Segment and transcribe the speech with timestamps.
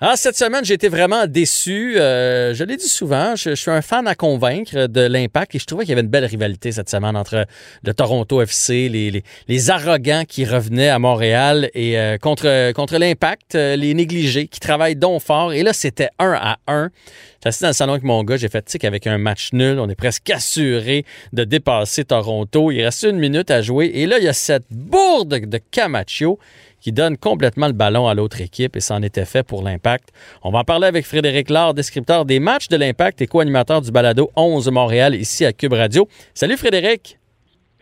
[0.00, 1.98] Ah, cette semaine, j'ai été vraiment déçu.
[1.98, 5.64] Euh, je l'ai dit souvent, je, suis un fan à convaincre de l'impact et je
[5.64, 7.46] trouvais qu'il y avait une belle rivalité cette semaine entre
[7.82, 13.56] le Toronto FC, les, les, arrogants qui revenaient à Montréal et euh, contre, contre l'impact,
[13.56, 15.52] euh, les négligés qui travaillent donc fort.
[15.52, 16.90] Et là, c'était un à un.
[17.34, 19.80] J'étais assis dans le salon avec mon gars, j'ai fait tic avec un match nul.
[19.80, 22.70] On est presque assuré de dépasser Toronto.
[22.70, 26.38] Il reste une minute à jouer et là, il y a cette bourde de Camacho
[26.80, 30.10] qui donne complètement le ballon à l'autre équipe et c'en était fait pour l'Impact.
[30.42, 33.90] On va en parler avec Frédéric Laure, descripteur des matchs de l'Impact et co-animateur du
[33.90, 36.08] balado 11 Montréal ici à Cube Radio.
[36.34, 37.18] Salut Frédéric.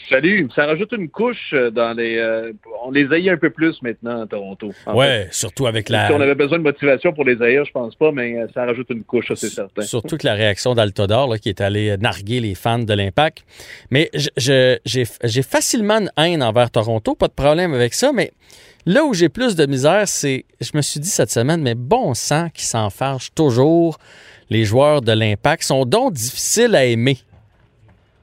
[0.08, 2.16] Salut, ça rajoute une couche euh, dans les.
[2.16, 2.52] Euh,
[2.84, 4.70] on les haït un peu plus maintenant à Toronto.
[4.94, 6.06] Oui, surtout avec la.
[6.06, 8.64] Si on avait besoin de motivation pour les haïr, je pense pas, mais euh, ça
[8.66, 9.82] rajoute une couche, c'est certain.
[9.82, 13.44] Surtout que la réaction d'Altodor, qui est allé narguer les fans de l'Impact.
[13.90, 18.32] Mais j'ai facilement une haine envers Toronto, pas de problème avec ça, mais
[18.88, 22.14] Là où j'ai plus de misère, c'est, je me suis dit cette semaine, mais bon
[22.14, 23.98] sang qui s'enfarge toujours.
[24.48, 27.18] Les joueurs de l'Impact sont donc difficiles à aimer.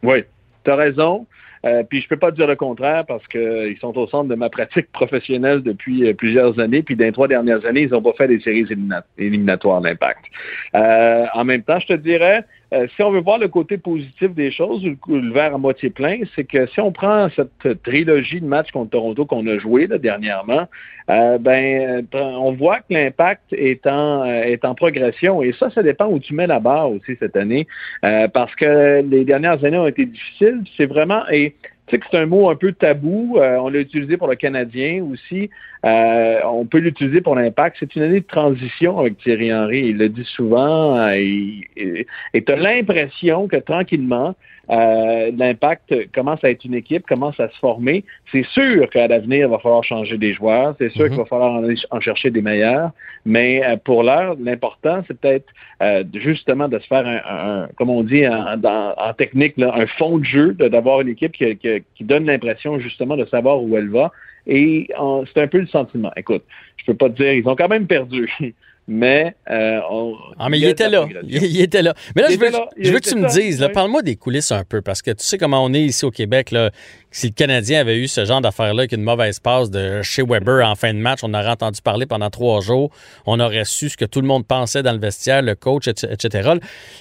[0.03, 0.23] Oui,
[0.63, 1.27] tu as raison.
[1.65, 4.49] Euh, puis je peux pas dire le contraire parce qu'ils sont au centre de ma
[4.49, 6.81] pratique professionnelle depuis euh, plusieurs années.
[6.81, 8.65] Puis dans les trois dernières années, ils n'ont pas fait des séries
[9.17, 10.25] éliminatoires d'impact.
[10.75, 12.43] Euh, en même temps, je te dirais,
[12.73, 16.19] euh, si on veut voir le côté positif des choses, le, verre à moitié plein,
[16.35, 20.67] c'est que si on prend cette trilogie de matchs contre Toronto qu'on a joué dernièrement,
[21.09, 26.07] euh, ben on voit que l'impact est en est en progression et ça, ça dépend
[26.07, 27.67] où tu mets la barre aussi cette année,
[28.05, 30.61] euh, parce que les dernières années ont été difficiles.
[30.77, 31.55] C'est vraiment et
[31.87, 33.37] tu sais que c'est un mot un peu tabou.
[33.37, 35.49] on l'a utilisé pour le Canadien aussi.
[35.83, 37.77] on peut l'utiliser pour l'impact.
[37.79, 39.89] C'est une année de transition avec Thierry Henry.
[39.89, 41.09] Il le dit souvent.
[41.09, 44.35] et tu as l'impression que tranquillement,
[44.69, 48.05] euh, l'impact commence à être une équipe, commence à se former.
[48.31, 50.75] C'est sûr qu'à l'avenir, il va falloir changer des joueurs.
[50.77, 51.61] C'est sûr qu'il va falloir
[51.91, 52.91] en, chercher des meilleurs.
[53.25, 55.47] Mais euh, pour l'heure, l'important, c'est peut-être
[55.81, 60.53] euh, justement de se faire un, comme on dit en, technique, un fond de jeu,
[60.53, 64.11] d'avoir une équipe qui, qui donne l'impression justement de savoir où elle va.
[64.47, 64.89] Et
[65.33, 66.11] c'est un peu le sentiment.
[66.15, 66.43] Écoute,
[66.77, 68.29] je peux pas te dire, ils ont quand même perdu.
[68.87, 69.79] Mais euh,
[70.37, 71.07] Ah, mais il était là.
[71.23, 71.93] Il, était là.
[72.15, 74.81] Mais là, je veux, je veux que tu me dises, parle-moi des coulisses un peu,
[74.81, 76.51] parce que tu sais comment on est ici au Québec.
[76.51, 76.71] Là,
[77.11, 80.67] si le Canadien avait eu ce genre d'affaire-là, avec une mauvaise passe de chez Weber
[80.67, 82.89] en fin de match, on aurait entendu parler pendant trois jours.
[83.25, 86.53] On aurait su ce que tout le monde pensait dans le vestiaire, le coach, etc.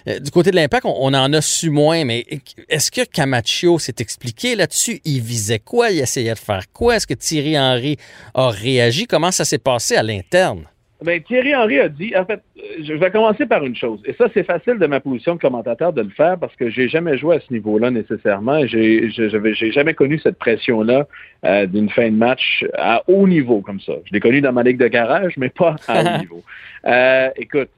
[0.07, 2.27] Euh, du côté de l'impact, on, en a su moins, mais
[2.69, 5.01] est-ce que Camacho s'est expliqué là-dessus?
[5.05, 5.91] Il visait quoi?
[5.91, 6.97] Il essayait de faire quoi?
[6.97, 7.97] Est-ce que Thierry Henry
[8.35, 9.07] a réagi?
[9.07, 10.67] Comment ça s'est passé à l'interne?
[11.05, 12.41] Ben, Thierry Henry a dit, en fait,
[12.83, 14.01] je vais commencer par une chose.
[14.05, 16.89] Et ça, c'est facile de ma position de commentateur de le faire parce que j'ai
[16.89, 18.67] jamais joué à ce niveau-là nécessairement.
[18.67, 21.07] J'ai, j'ai jamais connu cette pression-là
[21.45, 23.95] euh, d'une fin de match à haut niveau comme ça.
[24.05, 26.43] Je l'ai connu dans ma ligue de garage, mais pas à haut niveau.
[26.87, 27.71] Euh, écoute,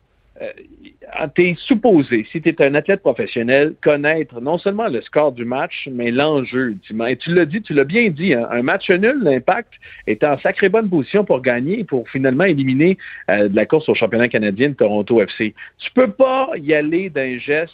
[0.42, 0.50] euh,
[1.34, 5.44] tu es supposé, si tu es un athlète professionnel, connaître non seulement le score du
[5.44, 6.76] match, mais l'enjeu
[7.08, 9.72] Et tu l'as dit, tu l'as bien dit, hein, un match nul, l'impact
[10.06, 12.98] est en sacrée bonne position pour gagner, pour finalement éliminer
[13.30, 15.54] euh, de la course au championnat canadien de Toronto FC.
[15.78, 17.72] Tu peux pas y aller d'un geste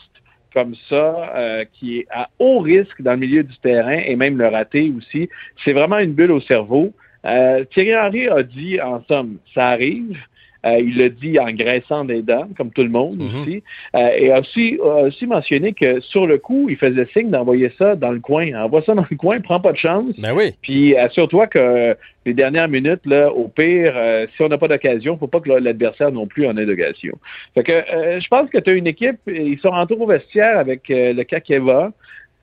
[0.53, 4.37] comme ça, euh, qui est à haut risque dans le milieu du terrain et même
[4.37, 5.31] le rater aussi.
[5.65, 6.93] C'est vraiment une bulle au cerveau.
[7.23, 12.23] Thierry Henry a dit, en somme, ça arrive, euh, il le dit en graissant des
[12.23, 13.43] dents, comme tout le monde mhm.
[13.43, 13.63] aussi.
[13.95, 17.97] Euh, et a aussi, aussi mentionné que sur le coup, il faisait signe d'envoyer ça
[17.97, 18.53] dans le coin.
[18.55, 20.15] Envoie ça dans le coin, prends pas de chance.
[20.19, 20.53] Ben oui.
[20.63, 25.17] Puis assure-toi que les dernières minutes, là, au pire, euh, si on n'a pas d'occasion,
[25.17, 27.17] faut pas que l'adversaire non plus en ait d'occasion.
[27.55, 27.73] Fait que
[28.21, 31.93] je pense que tu as une équipe, ils sont rentrés au vestiaire avec le Kakeva.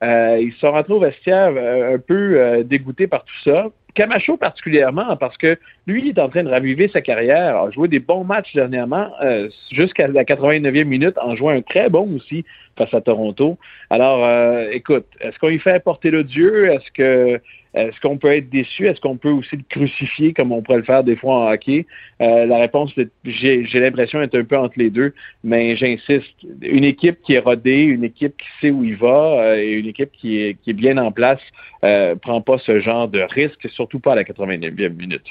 [0.02, 1.50] ils sont rentrés au vestiaire
[1.94, 3.68] un peu dégoûtés par tout ça.
[3.94, 7.88] Camacho particulièrement, parce que lui, il est en train de raviver sa carrière, a joué
[7.88, 12.44] des bons matchs dernièrement, euh, jusqu'à la 89e minute, en jouant un très bon aussi
[12.76, 13.58] face à Toronto.
[13.90, 16.70] Alors, euh, écoute, est-ce qu'on lui fait porter le Dieu?
[16.70, 17.40] Est-ce que
[17.74, 18.86] est-ce qu'on peut être déçu?
[18.86, 21.86] Est-ce qu'on peut aussi le crucifier comme on pourrait le faire des fois en hockey?
[22.20, 22.92] Euh, la réponse,
[23.24, 25.14] j'ai l'impression, est un peu entre les deux,
[25.44, 26.34] mais j'insiste.
[26.62, 29.86] Une équipe qui est rodée, une équipe qui sait où il va euh, et une
[29.86, 31.40] équipe qui est, qui est bien en place
[31.84, 35.22] euh, prend pas ce genre de risque, surtout pas à la 89e minute.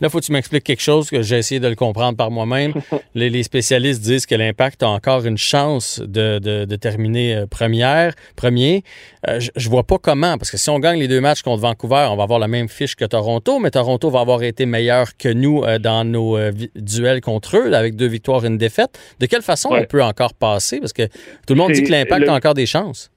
[0.00, 2.72] Là, faut que tu m'expliques quelque chose que j'ai essayé de le comprendre par moi-même.
[3.14, 8.82] les, spécialistes disent que l'impact a encore une chance de, de, terminer euh, première, premier.
[9.26, 12.08] je, je vois pas comment, parce que si on gagne les deux matchs contre Vancouver,
[12.10, 15.28] on va avoir la même fiche que Toronto, mais Toronto va avoir été meilleur que
[15.28, 18.98] nous dans nos euh, duel contre eux, avec deux victoires et une défaite.
[19.20, 20.80] De quelle façon on peut encore passer?
[20.80, 21.06] Parce que
[21.46, 23.10] tout le monde dit que l'impact a encore des chances.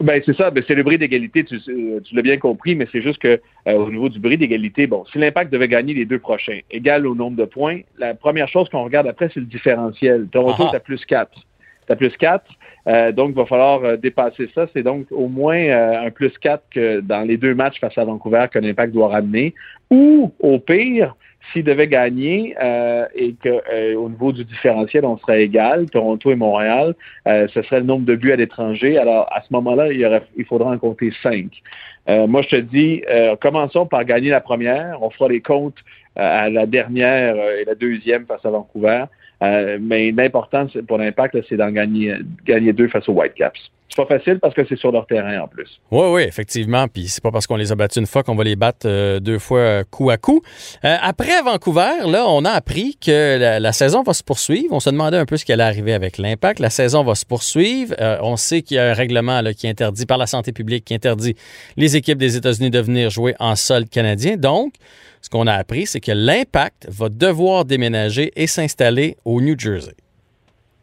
[0.00, 1.58] Ben c'est ça, ben, c'est le bris d'égalité, tu,
[2.12, 5.52] l'as bien compris, mais c'est juste que au niveau du bris d'égalité, bon, si l'impact
[5.52, 9.08] devait gagner les deux prochains, égal au nombre de points, la première chose qu'on regarde
[9.08, 10.28] après, c'est le différentiel.
[10.30, 11.32] Toronto est à plus 4.
[11.88, 12.44] T'as plus 4.
[12.86, 14.66] Euh, donc, il va falloir euh, dépasser ça.
[14.72, 18.04] C'est donc au moins euh, un plus 4 que dans les deux matchs face à
[18.04, 19.54] Vancouver que l'Impact doit ramener.
[19.90, 21.16] Ou, au pire,
[21.52, 22.54] s'il devait gagner
[23.14, 26.94] et qu'au niveau du différentiel, on serait égal, Toronto et Montréal,
[27.26, 28.98] ce serait le nombre de buts à l'étranger.
[28.98, 31.46] Alors, à ce moment-là, il, il faudra en compter 5.
[32.28, 33.02] moi, je te dis,
[33.40, 35.02] commençons par gagner la première.
[35.02, 35.78] On fera les comptes
[36.16, 39.04] à la dernière et la deuxième face à Vancouver.
[39.42, 42.14] Euh, mais l'important pour l'impact, c'est d'en gagner,
[42.44, 43.70] gagner deux face aux Whitecaps.
[43.88, 45.80] C'est pas facile parce que c'est sur leur terrain en plus.
[45.90, 46.86] Oui, oui, effectivement.
[46.88, 49.18] Puis c'est pas parce qu'on les a battus une fois qu'on va les battre euh,
[49.18, 50.42] deux fois euh, coup à coup.
[50.82, 54.72] après Vancouver, là, on a appris que la, saison va se poursuivre.
[54.72, 56.60] On se demandait un peu ce qui allait arriver avec l'impact.
[56.60, 57.94] La saison va se poursuivre.
[58.20, 60.94] on sait qu'il y a un règlement là, qui interdit par la santé publique qui
[60.94, 61.34] interdit
[61.76, 64.36] les équipes des États-Unis de venir jouer en sol canadien.
[64.36, 64.74] Donc,
[65.20, 69.94] ce qu'on a appris, c'est que l'Impact va devoir déménager et s'installer au New Jersey.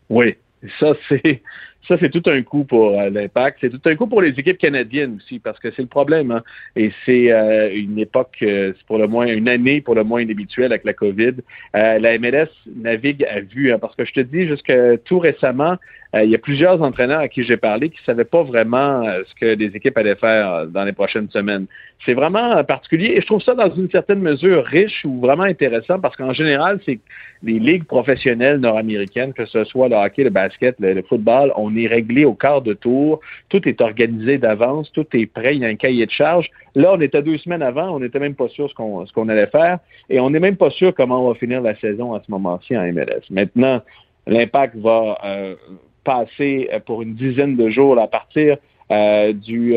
[0.10, 0.36] Oui,
[0.80, 1.42] ça c'est
[1.88, 3.60] ça, c'est tout un coup pour euh, l'impact.
[3.62, 6.32] C'est tout un coup pour les équipes canadiennes aussi, parce que c'est le problème.
[6.32, 6.44] Hein.
[6.76, 10.22] Et c'est euh, une époque, euh, c'est pour le moins une année pour le moins
[10.22, 11.36] inhabituelle avec la COVID.
[11.74, 14.74] la MLS navigue à vue, hein, parce que je te dis, jusque
[15.06, 15.78] tout récemment,
[16.24, 19.36] il y a plusieurs entraîneurs à qui j'ai parlé qui ne savaient pas vraiment ce
[19.36, 21.66] que les équipes allaient faire dans les prochaines semaines.
[22.06, 26.00] C'est vraiment particulier et je trouve ça dans une certaine mesure riche ou vraiment intéressant
[26.00, 27.00] parce qu'en général, c'est
[27.44, 31.88] les ligues professionnelles nord-américaines, que ce soit le hockey, le basket, le, football, on est
[31.88, 33.20] réglé au quart de tour,
[33.50, 36.50] tout est organisé d'avance, tout est prêt, il y a un cahier de charge.
[36.76, 39.30] Là, on était deux semaines avant, on n'était même pas sûr ce qu'on ce qu'on
[39.30, 39.80] allait faire
[40.10, 42.78] et on n'est même pas sûr comment on va finir la saison à ce moment-ci
[42.78, 43.22] en MLS.
[43.30, 43.82] Maintenant,
[44.28, 45.56] l'impact va euh,
[46.06, 48.58] passer pour une dizaine de jours à partir
[48.92, 49.76] euh, du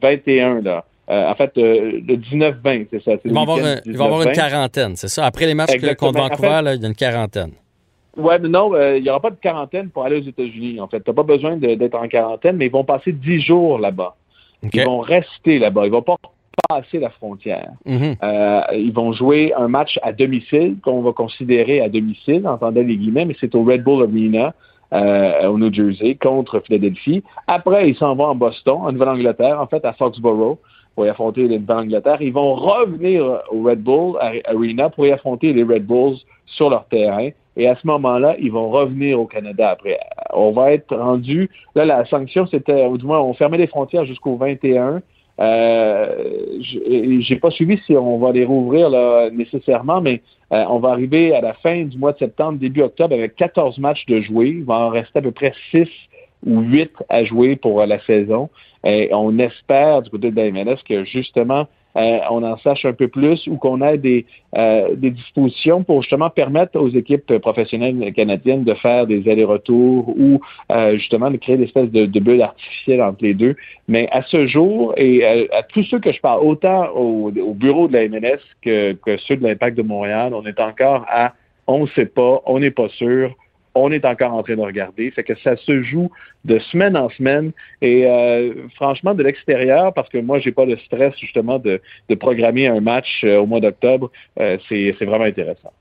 [0.00, 0.84] 21 euh, là.
[1.10, 3.12] Euh, en fait, euh, le 19-20, c'est ça.
[3.24, 5.26] Il va y avoir une quarantaine, c'est ça?
[5.26, 7.52] Après les matchs contre Vancouver, il y a une quarantaine.
[8.16, 10.80] Oui, mais non, euh, il n'y aura pas de quarantaine pour aller aux États-Unis.
[10.80, 13.78] En fait, tu n'as pas besoin d'être en quarantaine, mais ils vont passer 10 jours
[13.78, 14.14] là-bas.
[14.62, 15.86] Ils vont rester là-bas.
[15.86, 16.16] Ils vont pas
[16.68, 17.70] passer la frontière.
[17.86, 18.76] Mm-hmm.
[18.76, 23.24] ils vont jouer un match à domicile qu'on va considérer à domicile, entendez les guillemets,
[23.24, 24.54] mais c'est au Red Bull Arena.
[24.92, 27.22] Au New Jersey contre Philadelphie.
[27.46, 30.58] Après, ils s'en vont en Boston, en Nouvelle-Angleterre, en fait, à Foxborough
[30.94, 32.20] pour y affronter les Angleterre.
[32.20, 36.16] Ils vont revenir au Red Bull Arena pour y affronter les Red Bulls
[36.46, 37.30] sur leur terrain.
[37.56, 39.98] Et à ce moment-là, ils vont revenir au Canada après.
[40.32, 41.50] On va être rendu.
[41.74, 45.02] Là, la sanction, c'était, du moins, on fermait les frontières jusqu'au 21.
[45.42, 46.14] Euh,
[46.60, 50.22] j'ai pas suivi si on va les rouvrir là, nécessairement, mais
[50.52, 53.78] euh, on va arriver à la fin du mois de septembre, début octobre, avec 14
[53.78, 54.48] matchs de jouer.
[54.50, 55.88] Il va en rester à peu près 6
[56.46, 58.50] ou 8 à jouer pour la saison.
[58.84, 61.66] Et on espère du côté de la que justement
[61.96, 64.24] euh, on en sache un peu plus ou qu'on ait des,
[64.56, 70.40] euh, des dispositions pour justement permettre aux équipes professionnelles canadiennes de faire des allers-retours ou
[70.70, 73.56] euh, justement de créer des espèces de, de bulles artificielles entre les deux.
[73.88, 77.88] Mais à ce jour, et à, tous ceux que je parle, autant au, au bureau
[77.88, 81.34] de la MLS que, que ceux de l'Impact de Montréal, on est encore à
[81.66, 83.34] on ne sait pas, on n'est pas sûr,
[83.74, 85.10] on est encore en train de regarder.
[85.10, 86.10] Fait que ça se joue
[86.44, 87.52] de semaine en semaine.
[87.80, 91.80] Et euh, franchement, de l'extérieur, parce que moi, j'ai pas le stress justement de,
[92.20, 95.72] programmer un match euh, au mois d'octobre, euh, c'est vraiment intéressant.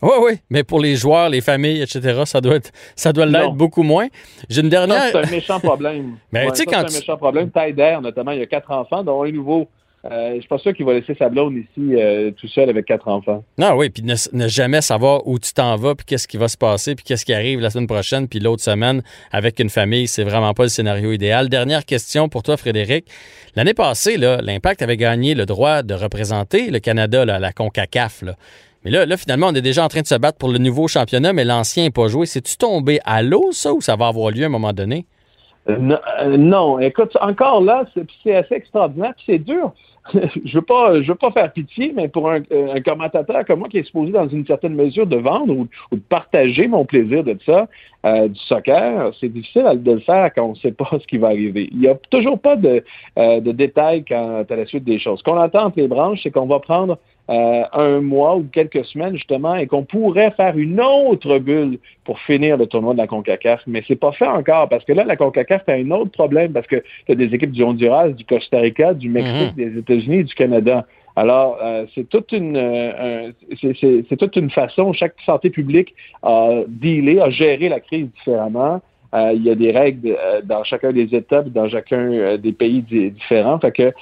[0.00, 3.54] Oui, oui, mais pour les joueurs, les familles, etc., ça doit être, ça doit l'être
[3.54, 4.06] beaucoup moins.
[4.48, 5.10] J'ai une dernière.
[5.10, 6.18] C'est un méchant problème.
[6.32, 6.84] mais tu sais, quand.
[6.86, 7.50] C'est un méchant problème.
[7.50, 9.68] Tyder, notamment, il y a quatre enfants, dont un nouveau
[10.04, 12.86] euh, je suis pas sûr qu'il va laisser sa blonde ici euh, tout seul avec
[12.86, 13.44] quatre enfants.
[13.58, 16.56] Non, oui, puis ne, jamais savoir où tu t'en vas, puis qu'est-ce qui va se
[16.56, 19.02] passer, puis qu'est-ce qui arrive la semaine prochaine, puis l'autre semaine
[19.32, 21.48] avec une famille, c'est vraiment pas le scénario idéal.
[21.48, 23.06] Dernière question pour toi, Frédéric.
[23.56, 28.22] L'année passée, l'Impact avait gagné le droit de représenter le Canada à la CONCACAF.
[28.84, 30.86] Mais là, là, finalement, on est déjà en train de se battre pour le nouveau
[30.86, 32.26] championnat, mais l'ancien n'est pas joué.
[32.26, 35.06] C'est-tu tombé à l'eau, ça, ou ça va avoir lieu à un moment donné?
[35.68, 37.84] Euh, non, écoute, encore là,
[38.22, 39.72] c'est assez extraordinaire, c'est dur.
[40.14, 43.68] je veux pas, je veux pas faire pitié, mais pour un, euh, commentateur comme moi
[43.68, 47.36] qui est supposé dans une certaine mesure de vendre ou, de partager mon plaisir de
[47.44, 47.68] ça,
[48.06, 51.18] euh, du soccer, c'est difficile de le faire quand on ne sait pas ce qui
[51.18, 51.68] va arriver.
[51.72, 52.82] Il n'y a toujours pas de,
[53.16, 55.18] de détails quant à la suite des choses.
[55.18, 56.96] Ce qu'on entend entre les branches, c'est qu'on va prendre
[57.30, 62.18] euh, un mois ou quelques semaines justement et qu'on pourrait faire une autre bulle pour
[62.20, 63.62] finir le tournoi de la CONCACAF.
[63.66, 66.66] Mais c'est pas fait encore parce que là, la CONCACAF a un autre problème parce
[66.66, 69.64] que tu as des équipes du Honduras, du Costa Rica, du Mexique, mhm.
[69.72, 70.86] des États-Unis et du Canada.
[71.16, 77.20] Alors, euh, c'est toute une euh, c'est toute une façon, chaque santé publique a dealé,
[77.20, 78.80] a géré la crise différemment.
[79.14, 83.58] Il y a des règles dans chacun des États, dans chacun des pays différents.
[83.58, 83.92] Fait que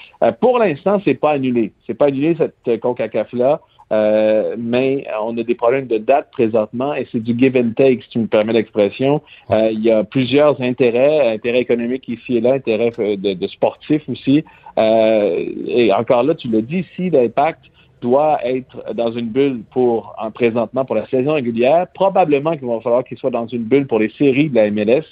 [0.41, 1.73] pour l'instant, c'est pas annulé.
[1.87, 3.61] C'est pas annulé cette CONCACAF là.
[3.93, 8.03] Euh, mais on a des problèmes de date présentement et c'est du give and take,
[8.03, 9.23] si tu me permets l'expression.
[9.51, 13.47] Euh, il y a plusieurs intérêts, intérêts économiques ici et là, intérêts euh, de, de
[13.47, 14.45] sportifs aussi.
[14.77, 17.61] et encore là, tu l'as dit, si l'impact
[18.01, 22.81] doit être dans une bulle pour en présentement pour la saison régulière, probablement qu'il va
[22.81, 25.05] falloir qu'il soit dans une bulle pour les séries de la MLS.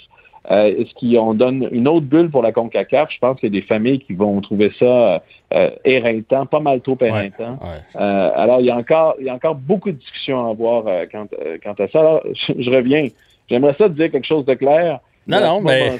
[0.50, 3.10] Euh, est-ce qu'on donne une autre bulle pour la CONCACAF?
[3.10, 5.22] Je pense qu'il y a des familles qui vont trouver ça
[5.54, 7.58] euh, éreintant, pas mal trop éreintant.
[7.96, 10.86] Euh, alors, il y, a encore, il y a encore beaucoup de discussions à avoir
[10.86, 12.00] euh, quant, à ça.
[12.00, 12.22] Alors,
[12.58, 13.08] je, reviens.
[13.48, 15.00] J'aimerais ça te dire quelque chose de clair.
[15.26, 15.98] Non, non, mais...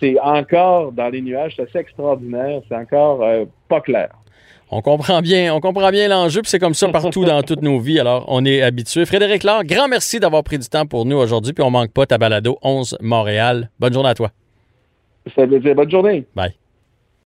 [0.00, 3.24] C'est encore dans les nuages, c'est assez extraordinaire, c'est encore
[3.68, 4.10] pas clair.
[4.72, 7.80] On comprend bien, on comprend bien l'enjeu, puis c'est comme ça partout dans toutes nos
[7.80, 7.98] vies.
[7.98, 9.04] Alors, on est habitué.
[9.04, 12.06] Frédéric Laure, grand merci d'avoir pris du temps pour nous aujourd'hui, puis on manque pas
[12.06, 13.70] ta balado 11 Montréal.
[13.80, 14.30] Bonne journée à toi.
[15.34, 16.24] Ça veut dire bonne journée.
[16.34, 16.59] Bye.